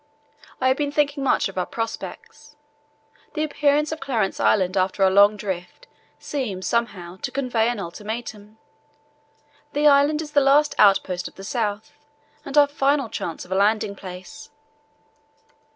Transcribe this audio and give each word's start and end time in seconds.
I 0.59 0.67
have 0.67 0.77
been 0.77 0.91
thinking 0.91 1.23
much 1.23 1.47
of 1.47 1.59
our 1.59 1.65
prospects. 1.67 2.55
The 3.35 3.43
appearance 3.43 3.91
of 3.91 3.99
Clarence 3.99 4.39
Island 4.39 4.75
after 4.75 5.03
our 5.03 5.11
long 5.11 5.37
drift 5.37 5.85
seems, 6.17 6.65
somehow, 6.65 7.17
to 7.21 7.29
convey 7.29 7.69
an 7.69 7.79
ultimatum. 7.79 8.57
The 9.73 9.85
island 9.87 10.23
is 10.23 10.31
the 10.31 10.41
last 10.41 10.73
outpost 10.79 11.27
of 11.27 11.35
the 11.35 11.43
south 11.43 11.93
and 12.43 12.57
our 12.57 12.65
final 12.65 13.09
chance 13.09 13.45
of 13.45 13.51
a 13.51 13.55
landing 13.55 13.95
place. 13.95 14.49